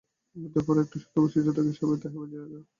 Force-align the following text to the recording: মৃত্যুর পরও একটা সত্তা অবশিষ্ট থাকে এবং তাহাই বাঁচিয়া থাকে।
মৃত্যুর 0.35 0.63
পরও 0.65 0.83
একটা 0.83 0.97
সত্তা 0.99 1.17
অবশিষ্ট 1.19 1.47
থাকে 1.49 1.71
এবং 1.81 1.97
তাহাই 1.97 2.19
বাঁচিয়া 2.21 2.43
থাকে। 2.43 2.59